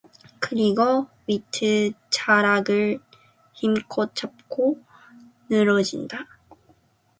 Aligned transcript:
그리고 0.39 1.05
외투 1.29 1.91
자락을 2.09 2.97
힘껏 3.53 4.15
잡고 4.15 4.81
늘어진다. 5.47 6.25